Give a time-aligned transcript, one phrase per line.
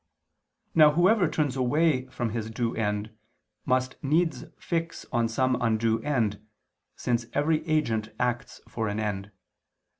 [0.73, 3.11] Now whoever turns away from his due end,
[3.67, 6.43] must needs fix on some undue end,
[6.95, 9.31] since every agent acts for an end.